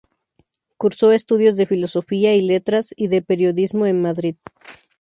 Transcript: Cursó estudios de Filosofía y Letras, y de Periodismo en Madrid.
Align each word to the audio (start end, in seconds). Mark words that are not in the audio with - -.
Cursó 0.79 1.11
estudios 1.11 1.55
de 1.57 1.67
Filosofía 1.67 2.33
y 2.33 2.41
Letras, 2.41 2.91
y 2.97 3.07
de 3.07 3.21
Periodismo 3.21 3.85
en 3.85 4.01
Madrid. 4.01 4.35